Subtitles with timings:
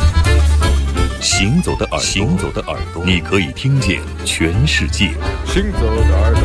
[1.21, 5.15] 行走的耳朵，行走的耳朵，你可以听见全世界。
[5.47, 6.43] 行走的耳朵。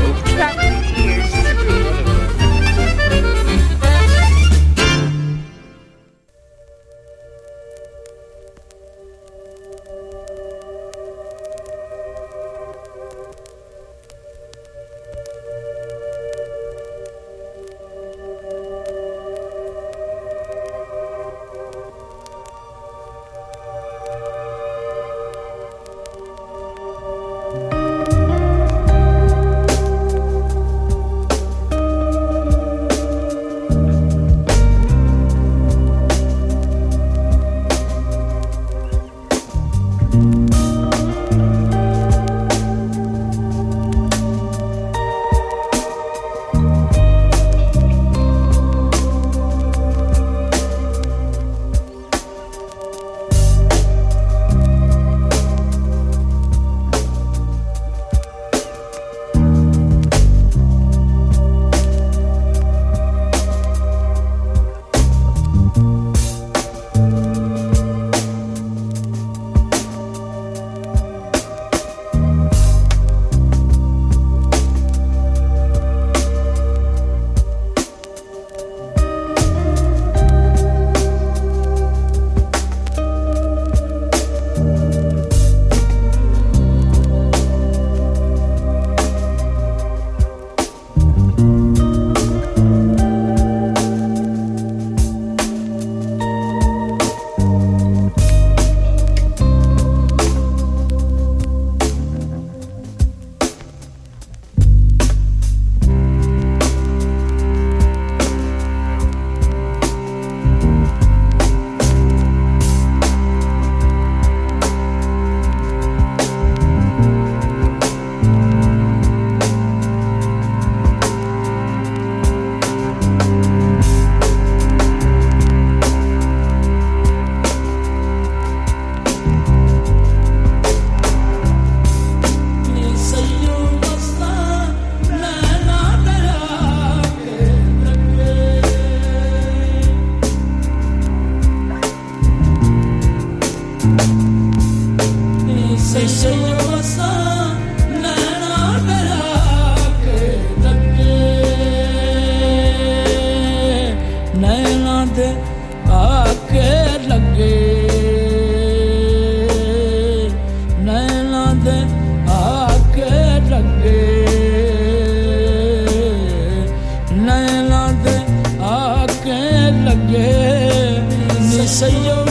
[171.79, 172.28] say your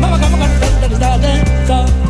[0.00, 0.65] Mama,
[0.98, 2.06] not let go.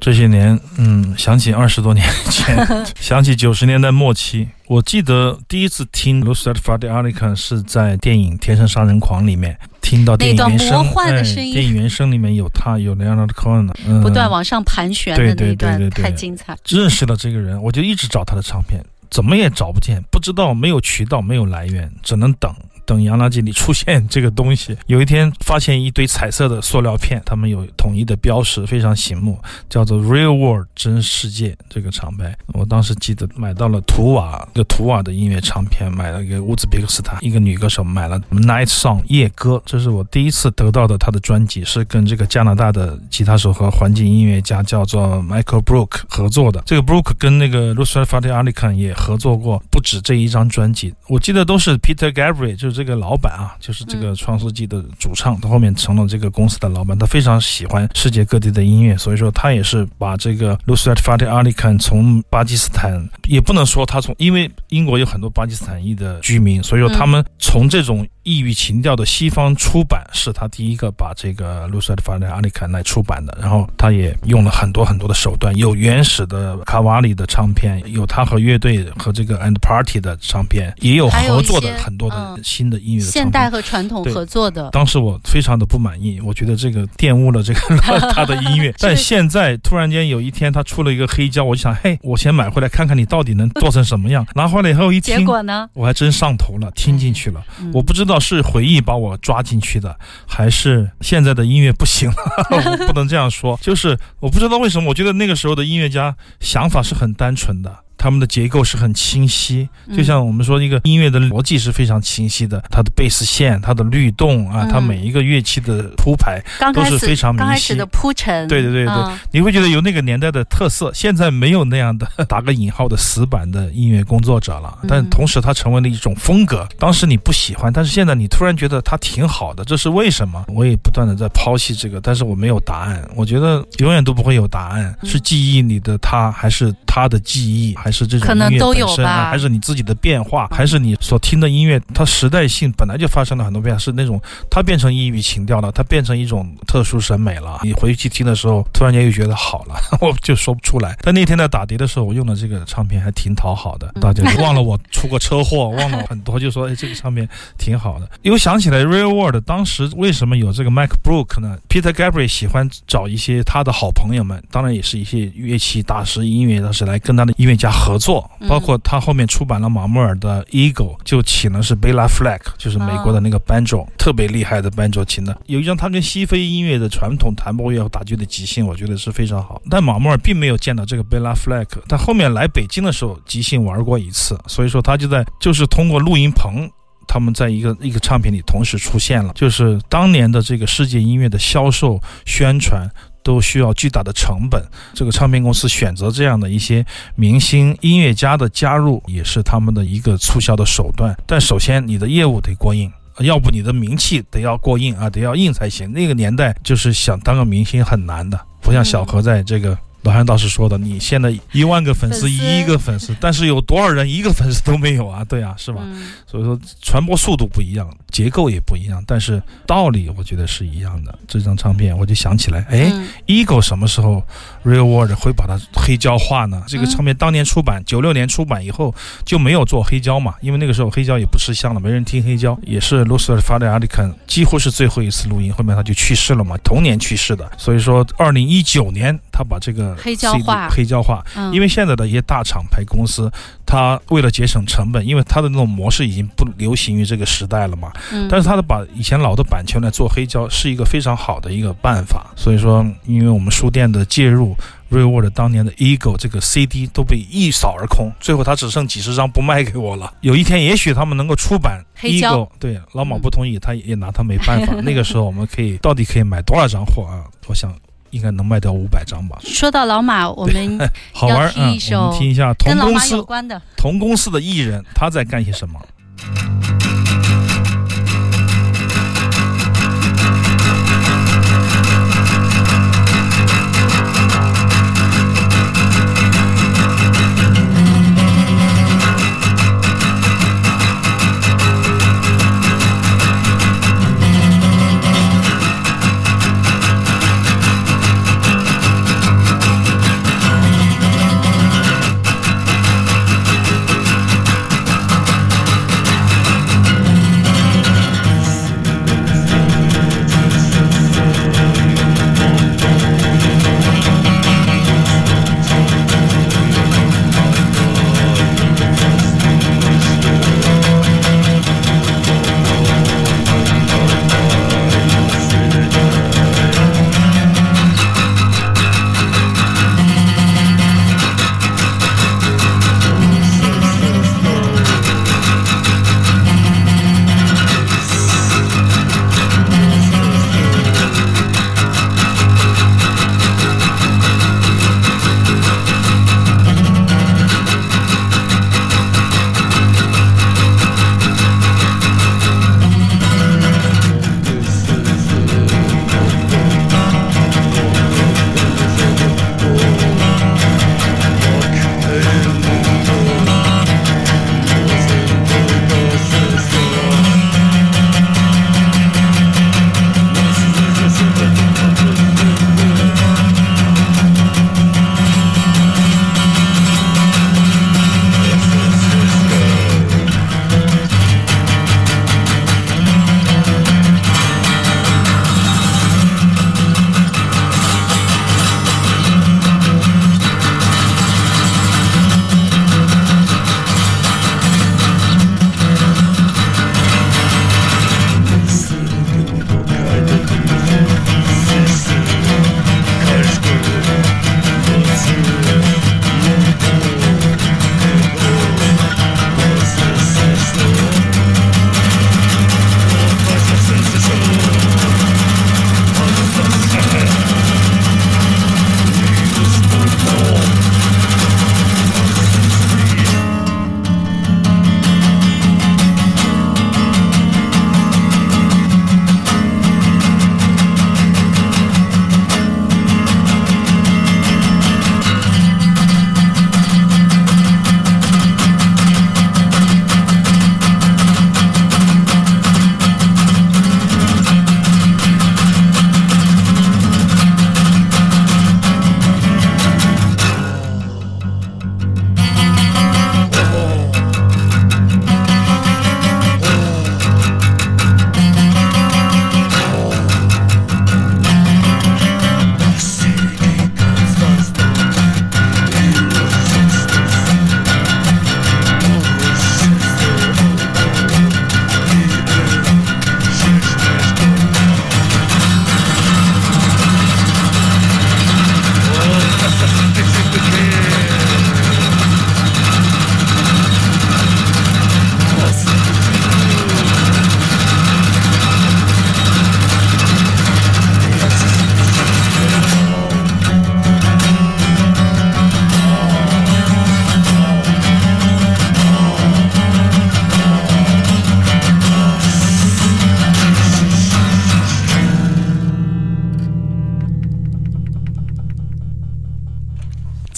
[0.00, 2.66] 这些年，嗯，想起二十多年前，
[2.98, 16.56] 想起九十年代末期，我记得第一次听 Lucid f a d e Alika 是在电影《天生杀人狂》里面，听到电影原声，那段魔幻的声音哎电影原声里面有他，有 Leonard Cohen，嗯，不断往上盘旋的那一对对段对对对太精彩。
[16.68, 22.54] 认识了这个人，我就一直找他的唱片，怎么也找不见，不知道没有渠道，没有来源，只能等。
[22.84, 29.38] 等洋垃圾里出现这个东西，有一天发现一堆彩色的塑料片，他们有统一的标识，非常醒目，
[29.68, 32.36] 叫做 Real World 真世界这个厂牌。
[32.48, 46.62] 我当时记得买到了图瓦，一个图瓦的音乐唱片，买了一个乌兹别克斯坦一个女歌手买了 Night Song 夜歌，这是我第一次得到的她的专辑，是跟这个加拿大的吉他手和环境音乐家叫做 Michael Brook 合作的。
[46.66, 52.10] 这个 Brook 跟那个 Lucid f a t i a l i c a n 也合作过，不止这一张专辑，我记得都是 Peter
[52.12, 72.14] Gabriel，就这个老板啊，就是这个创世纪的主唱，他后面成了这个公司的老板，他非常喜欢世界各地的音乐，所以说他也是把这个 Lucid f a t i a l i c a n 从巴基斯坦，也不能说他从，因为英国有很多巴基斯坦裔的居民，所以说他们从这种异域情调的西方出版，是他第一个把这个 t i
[72.14, 87.60] a l i c a n 来出版的，然后他也用了很多很多的手段，有原始的卡瓦里的唱片，有他和乐队和这个 And Party 的唱片，也有合作的很多的嗯新的音乐现代和传统合作的，当时我非常的不满意，我觉得这个玷污了这个
[88.12, 88.74] 他的音乐。
[88.78, 94.26] 但现在突然间有一天他出了一个黑胶，我就想，嘿，我先买回来看看你到底能做成什么样。
[94.34, 95.68] 拿回来以后一结听，果呢？
[95.72, 97.42] 我还真上头了，听进去了。
[97.60, 102.16] 嗯我不知道是回忆把我抓进去的，还是现在的音乐不行了，
[102.50, 103.58] 我不能这样说。
[103.62, 107.80] 就是我不知道为什么，我觉得那个时候的音乐家想法是很单纯的。
[108.02, 116.42] 他们的结构是很清晰，嗯就像我们说一个音乐的逻辑是非常清晰的，它的贝斯线、它的律动啊，嗯它每一个乐器的铺排，
[116.74, 120.90] 都是非常明晰刚开始的铺陈，对对对对嗯你会觉得有那个年代的特色。
[120.92, 126.68] 现在没有那样的打个引号的死板的音乐工作者了，但嗯同时它成为了一种风格。
[126.78, 130.44] 当时你不喜欢，但是现在你突然觉得它挺好的，这是为什么？
[130.48, 133.08] 我也不断的在剖析这个，但是我没有答案。
[133.14, 144.20] 我觉得永远都不会有答案，嗯是记忆里的他，还是他的记忆，还是这种可能音乐都有本身还是你自己的变化，还是你所听的音乐，它时代性本来就发生了很多变化，是那种
[144.50, 147.60] 它变成异域情调了，它变成一种特殊审美了。
[147.62, 149.74] 你回去听的时候，突然间又觉得好了，
[150.06, 150.94] 我就说不出来。
[151.00, 158.06] 但那天在打碟的时候，我用的这个唱片还挺讨好的，大家就忘了我出过车祸，忘了很多，就说哎这个唱片挺好的。
[158.20, 175.36] 又想起来 Real World 当时为什么有这个 Mike Brook 呢？Peter Gabriel 喜欢找一些他的好朋友们，当然也是一些乐器大师、音乐大师来跟他的音乐家合作，嗯包括他后面出版了马穆尔的 Eagle，就请的是 Bela Fleck，就是美国的那个 banjo，、特别厉害的 banjo 琴的。
[175.46, 179.60] 有一张他跟西非音乐的传统弹拨乐和打击的即兴，我觉得是非常好。
[179.68, 186.70] 但马穆尔并没有见到这个 Bela Fleck，他后面来北京的时候即兴玩过一次，所以说他就在就是通过录音棚。
[187.08, 192.88] 他们在一个一个唱片里同时出现了，就是当年的这个世界音乐的销售宣传
[193.22, 194.62] 都需要巨大的成本，
[194.94, 201.16] 这个唱片公司选择这样的一些明星音乐家的加入，也是他们的一个促销的手段。
[201.26, 202.92] 但首先你的业务得过硬。
[203.18, 205.92] 要不你的名气得要过硬啊，得要硬才行。
[205.92, 215.24] 那个年代就是想当个明星很难的，不像小何在这个老韩导师说的，你现在一万个粉丝，一个粉丝，但是有多少人一个粉丝都没有啊？
[215.24, 215.80] 对啊，是吧？
[215.84, 221.16] 嗯所以说传播速度不一样，结构也不一样，但是道理我觉得是一样的。
[221.28, 224.22] 这张唱片我就想起来，哎、嗯 e g o 什么时候
[224.64, 226.62] Real World 会把它黑胶化呢？
[226.66, 228.94] 这个嗯唱片当年出版，九六年出版以后
[229.26, 232.58] 就没有做黑胶嘛，因为那个时候黑胶也不吃香了，没人听黑胶。
[232.62, 237.50] 也是 Lucifer f a d e r a d i c a n 几乎是最后一次录音，后面他就去世了嘛，同年去世的。
[237.58, 243.30] 所以说，二零一九年他把这个黑胶化黑胶化，嗯，因为现在的一些大厂牌公司，
[243.66, 247.90] 它为了节省成本，因为它的那种模式已经不流行于这个时代了嘛。
[248.12, 252.32] 嗯但是它的把以前老的版权来做黑胶，是一个非常好的一个办法。
[252.36, 254.56] 所以说，因为我们书店的介入。
[254.92, 260.12] Real World 当年的 Ego 这个 CD 都被一扫而空，最后他只剩几十张不卖给我了。
[260.20, 264.74] 有一天，也许他们能够出版 Ego，对老马不同意，他也拿他没办法。
[264.84, 267.24] 那个时候我们可以到底可以买多少张货啊？
[267.46, 267.74] 我想
[268.12, 269.36] 应该能卖掉五百张吧。
[269.42, 270.78] 说到老马， 我们
[271.12, 273.60] 好玩，听一首我们听一下同公司有关的。
[273.76, 275.80] 同公司的艺人他在干些什么？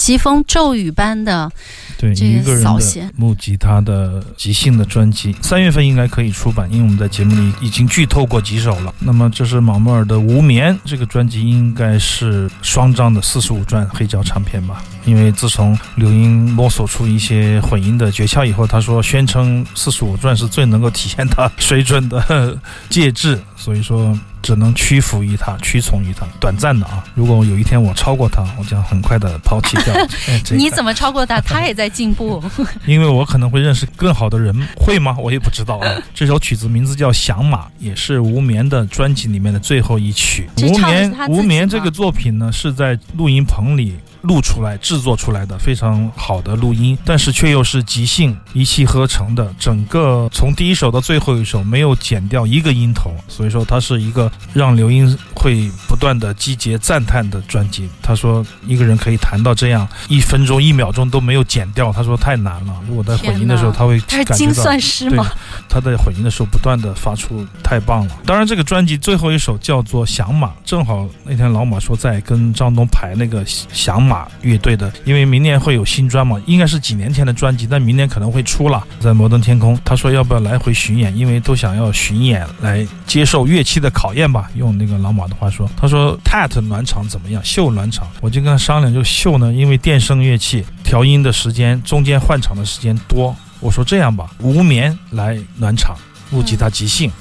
[0.05, 1.51] 疾风骤雨般的
[1.97, 8.93] 对一个人的扫弦木吉他的即兴的专辑，三月份应该可以出版，因为我们在节目里已经剧透过几首了。
[8.99, 14.83] 那么这是马莫尔的《无眠》这个专辑，应该是双张的四十五转黑胶唱片吧？
[15.05, 22.55] 因为自从刘英摸索出一些混音的诀窍以后，他说宣称四十五转是最能够体现他水准的
[22.89, 26.23] 介质，所以说只能屈服于他，屈从于他。
[26.39, 29.91] 短暂的啊，如果有一天我超过他，我将很快的抛弃掉。
[30.29, 31.41] 哎你怎么超过他？
[31.41, 32.43] 他也在进步。
[32.85, 35.17] 因为我可能会认识更好的人，会吗？
[35.17, 35.91] 我也不知道啊。
[36.13, 40.47] 这首曲子名字叫《响马》，也是无眠的专辑里面的最后一曲。
[40.61, 43.95] 无眠无眠这个作品呢是在录音棚里。
[44.27, 57.89] 录出来、制作出来的非常好的录音，但是却又是即兴一气呵成的，整个从第一首到最后一首没有剪掉一个音头，所以说它是一个让刘英会不断的击节赞叹的专辑。
[58.01, 62.73] 他说一个人可以弹到这样一分钟、一秒钟都没有剪掉，他说太难了。
[62.87, 65.27] 如果在混音的时候，他会他是感觉到精算师对吗？
[65.69, 68.17] 他在混音的时候不断的发出太棒了。
[68.25, 78.85] 当然，这个专辑最后一首叫做《响马》，正好那天老马说在跟张东排那个响马乐队的，因为明年会有新专嘛，应该是几年前的专辑，但明年可能会出了。
[78.99, 84.49] 在摩登天空，他说要不要来回巡演，因为都想要巡演来接受乐器的考验吧。
[84.55, 87.43] 用那个老马的话说，他说 Tat 暖场怎么样？
[87.43, 93.35] 秀暖场，我就跟他商量，就秀呢，因为电声乐器调音的时间，中间换场的时间多。
[93.59, 95.95] 我说这样吧，无眠来暖场，
[96.29, 97.11] 木吉他即兴，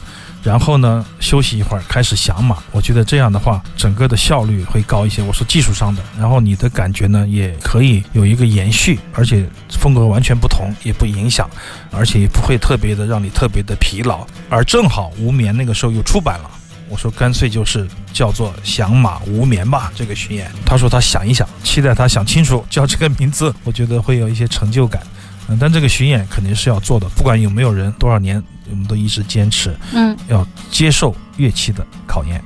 [0.44, 2.58] 然后呢休息一会儿，开始响马。
[2.70, 5.22] 我觉得这样的话，整个的效率会高一些。
[5.22, 11.48] 我说技术上的，然后你的感觉呢也可以有一个延续，而且风格完全不同，也不影响，
[11.90, 14.26] 而且也不会特别的让你特别的疲劳。
[14.50, 16.50] 而正好无眠那个时候又出版了。
[16.90, 20.52] 我说干脆就是叫做“响马无眠”吧，这个巡演。
[20.66, 25.02] 他说他想一想，期待他想清楚叫这个名字，我觉得会有一些成就感。
[25.48, 32.42] 嗯，但这个巡演肯定是要做的，不管有没有人，多少年，我们都一直坚持嗯，要接受乐器的考验。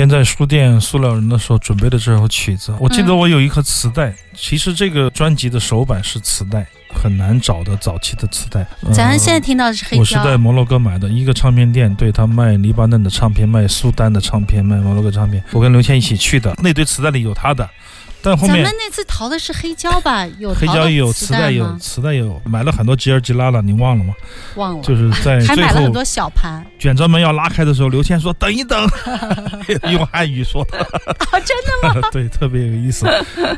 [0.00, 4.14] 天在书店塑料人的时候准备的这首曲子，我记得我有一颗磁带。
[4.34, 8.66] 其实这个专辑的首版是磁带，很难找的早期的磁带。
[8.94, 10.00] 咱现在听到的是黑胶。
[10.00, 15.44] 我是在摩洛哥买的一个唱片店，对他卖黎巴嫩的唱片，卖苏丹的唱片，卖摩洛哥唱片。
[15.52, 17.68] 我跟刘谦一起去的，那堆磁带里有他的。
[18.22, 20.26] 但后面咱们那次淘的是黑胶吧？
[20.38, 24.14] 有黑胶有，磁带有，磁带有，买了很多吉尔吉拉了，你忘了吗？
[24.56, 24.82] 忘了。
[24.82, 26.64] 就是 在还买了很多小盘。
[26.78, 28.86] 卷轴门要拉开的时候，刘谦说：“等一等。”
[29.90, 30.78] 用汉语说的。
[30.78, 32.08] 啊，真的吗？
[32.12, 33.06] 对，特别有意思，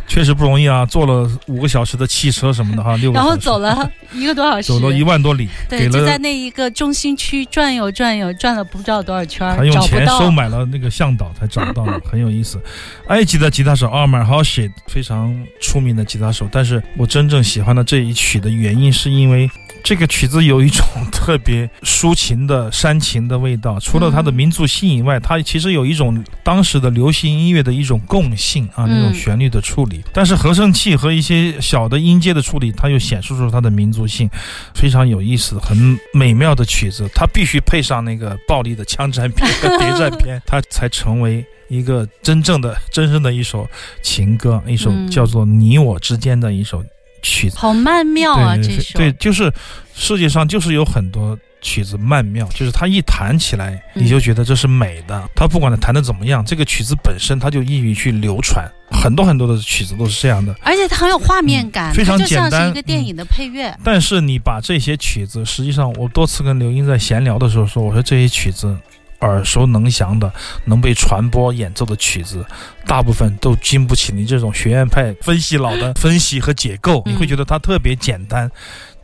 [0.07, 0.85] 确实不容易啊！
[0.87, 5.49] 坐了五个小时的汽车什么的哈，六个然后走了一个多小时，走了一万多里。
[5.69, 12.61] 对，就在那一个中心区转悠转悠，转了不知道多少圈，还用钱收买了那个向导才找到的，很有意思。
[13.09, 15.23] 埃及的吉他手阿尔哈什非常。
[15.61, 19.49] 出名的吉他手，但是我真正喜欢的这一曲的原因，是因为
[19.83, 23.79] 这个曲子有一种 特别抒情的煽情的味道。
[23.81, 30.03] 除了它的民族性以外，它其实有一种当时的流行音乐的一种共性啊，那种旋律的处理。
[30.13, 34.29] 但是和声器和一些小的音阶的处理，它又显示出它的民族性，
[34.75, 37.09] 非常有意思、很美妙的曲子。
[37.15, 41.45] 它必须配上那个暴力的枪战片、谍战片， 它才成为。
[41.73, 43.67] 一个真正的、真正的一首
[44.03, 46.85] 情歌，一首叫做《你我之间》的一首
[47.23, 48.55] 曲子，好曼妙啊！
[48.59, 49.51] 这首对，就是
[49.95, 55.27] 世界上就是有很多曲子曼妙，就是它一弹起来，你就觉得这是美的。
[55.35, 58.71] 它不管它弹的怎么样，这个曲子本身它就易于去流传。
[58.91, 63.75] 很多很多的曲子都是这样的，而且它很有画面感，非常简单，像是一个电影的配乐。
[63.83, 68.77] 但是你把这些曲子，实际上我多次跟刘英在闲聊的时候说，我说这些曲子。
[69.23, 70.31] 耳熟能详的、
[70.67, 72.45] 能被传播演奏的曲子，
[72.87, 77.03] 大部分都经不起你这种学院派分析老的 分析和解构。
[77.07, 78.51] 你会觉得它特别简单，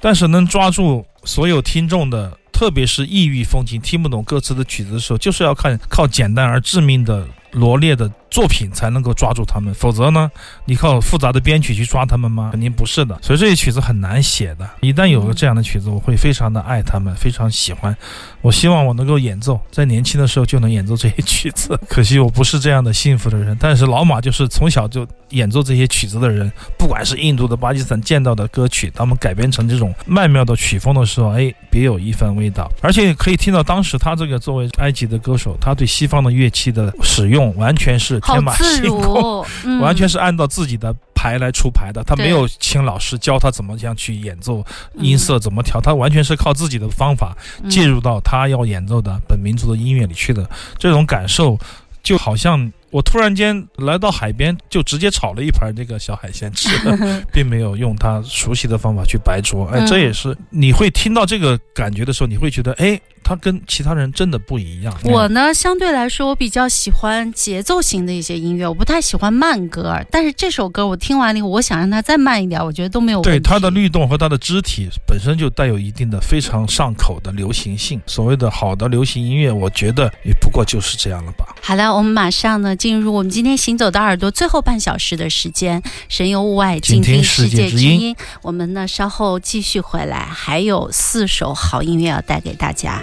[0.00, 7.26] 但是能抓住所有听众的，特别是异域风情、听不懂歌词的曲子的时候，就是要看靠简单而致命的。
[7.52, 10.31] 罗列的作品才能够抓住他们，否则呢，
[10.66, 12.50] 你靠复杂的编曲去抓他们吗？
[12.52, 13.18] 肯定不是的。
[13.22, 14.68] 所以这些曲子很难写的。
[14.81, 17.96] 一旦有了这样的曲子，我会非常的爱他们，非常喜欢。
[18.42, 21.79] 我希望我能够演奏，在年轻的时候就能演奏这些曲子。
[21.88, 23.57] 可惜我不是这样的幸福的人。
[23.59, 26.53] 但是老马就是从小就演奏这些曲子的人。
[26.77, 32.70] 不管是印度的、巴基斯坦见到的歌曲，他们改编成这种曼妙的曲风的时候，哎，别有一番味道。
[32.83, 37.38] 而且可以听到当时他这个作为埃及的歌手，他对西方的乐器的使用。
[37.38, 39.46] 用完全是天马行空，
[39.79, 42.04] 完全是按照自己的牌来出牌的。
[42.04, 47.37] 他没有请老师教他怎么样去演奏音色，怎么调，他完全是靠自己的方法
[47.68, 50.48] 进入到他要演奏的本民族的音乐里去的。
[50.78, 51.59] 这种感受
[52.02, 52.72] 就好像。
[52.90, 56.68] 我突然间来到海边，就直接炒了一盘这个小海鲜吃，
[57.33, 59.66] 并没有用他熟悉的方法去白灼。
[59.66, 64.96] 哎，这也是你会听到这个感觉的时候，你会觉得，哎，他跟其他人真的不一样。
[65.05, 69.94] 我呢，相对来说，我比较喜欢节奏型的一些音乐，我不太喜欢慢歌。
[70.11, 73.31] 但是这首歌我听完了以后，我想让它再慢一点，我觉得都没有问题。
[73.31, 78.01] 对它的律动和它的肢体本身就带有一定的非常上口的流行性。
[78.07, 81.55] 所谓的好的流行音乐，我觉得也不过就是这样了吧。
[81.61, 82.77] 好了，我们马上呢。
[82.78, 88.16] 进入我们今天行走的耳朵最后半小时的时间，神游物外，静听世界之音。
[88.40, 93.02] 我们呢稍后继续回来，还有四首好音乐要带给大家。